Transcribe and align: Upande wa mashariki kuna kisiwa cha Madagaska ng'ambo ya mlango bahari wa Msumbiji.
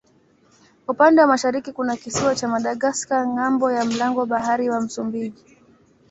Upande 0.87 1.21
wa 1.21 1.27
mashariki 1.27 1.71
kuna 1.73 1.95
kisiwa 1.97 2.35
cha 2.35 2.47
Madagaska 2.47 3.27
ng'ambo 3.27 3.71
ya 3.71 3.85
mlango 3.85 4.25
bahari 4.25 4.69
wa 4.69 4.81
Msumbiji. 4.81 5.43